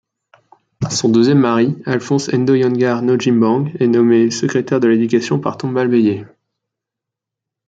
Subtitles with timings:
[0.89, 6.25] Son deuxième mari, Alphone Ndoyengar Nodjimbang, est nommé secrétaire de l'éducation par Tombalbeye.